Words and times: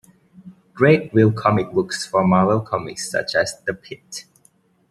Drake 0.75 1.11
drew 1.11 1.31
comic 1.31 1.73
books 1.73 2.07
for 2.07 2.25
Marvel 2.25 2.61
Comics 2.61 3.11
such 3.11 3.35
as 3.35 3.61
"The 3.67 3.75
Pitt". 3.75 4.25